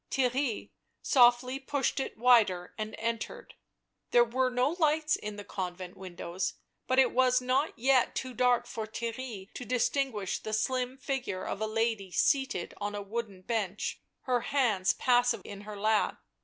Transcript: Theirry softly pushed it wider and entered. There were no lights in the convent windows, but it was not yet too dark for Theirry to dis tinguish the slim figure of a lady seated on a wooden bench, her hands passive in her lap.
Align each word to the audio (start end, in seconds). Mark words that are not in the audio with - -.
Theirry 0.09 0.71
softly 1.03 1.59
pushed 1.59 1.99
it 1.99 2.17
wider 2.17 2.73
and 2.75 2.95
entered. 2.97 3.53
There 4.09 4.23
were 4.23 4.49
no 4.49 4.71
lights 4.79 5.15
in 5.15 5.35
the 5.35 5.43
convent 5.43 5.95
windows, 5.95 6.55
but 6.87 6.97
it 6.97 7.11
was 7.11 7.39
not 7.39 7.77
yet 7.77 8.15
too 8.15 8.33
dark 8.33 8.65
for 8.65 8.87
Theirry 8.87 9.53
to 9.53 9.63
dis 9.63 9.91
tinguish 9.91 10.41
the 10.41 10.53
slim 10.53 10.97
figure 10.97 11.43
of 11.45 11.61
a 11.61 11.67
lady 11.67 12.09
seated 12.11 12.73
on 12.81 12.95
a 12.95 13.01
wooden 13.03 13.43
bench, 13.43 14.01
her 14.21 14.41
hands 14.41 14.93
passive 14.93 15.43
in 15.45 15.61
her 15.61 15.77
lap. 15.77 16.19